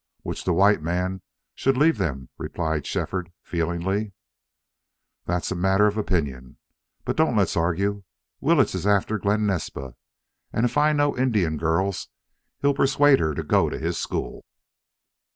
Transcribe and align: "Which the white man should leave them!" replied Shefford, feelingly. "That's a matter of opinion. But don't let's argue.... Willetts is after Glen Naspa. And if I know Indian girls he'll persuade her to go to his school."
"Which 0.23 0.45
the 0.45 0.53
white 0.53 0.81
man 0.81 1.21
should 1.53 1.77
leave 1.77 1.99
them!" 1.99 2.29
replied 2.39 2.87
Shefford, 2.87 3.31
feelingly. 3.43 4.13
"That's 5.25 5.51
a 5.51 5.55
matter 5.55 5.85
of 5.85 5.95
opinion. 5.95 6.57
But 7.05 7.15
don't 7.15 7.35
let's 7.35 7.55
argue.... 7.55 8.03
Willetts 8.39 8.73
is 8.73 8.87
after 8.87 9.19
Glen 9.19 9.45
Naspa. 9.45 9.93
And 10.51 10.65
if 10.65 10.75
I 10.75 10.91
know 10.91 11.15
Indian 11.15 11.55
girls 11.55 12.07
he'll 12.63 12.73
persuade 12.73 13.19
her 13.19 13.35
to 13.35 13.43
go 13.43 13.69
to 13.69 13.77
his 13.77 13.99
school." 13.99 14.43